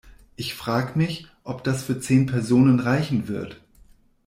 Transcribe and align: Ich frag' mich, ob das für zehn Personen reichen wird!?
Ich 0.35 0.55
frag' 0.55 0.95
mich, 0.95 1.27
ob 1.43 1.63
das 1.63 1.83
für 1.83 1.99
zehn 1.99 2.25
Personen 2.25 2.79
reichen 2.79 3.27
wird!? 3.27 3.61